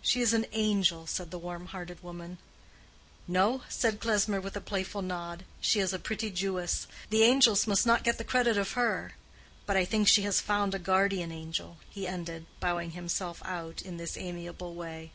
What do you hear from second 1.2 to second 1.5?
the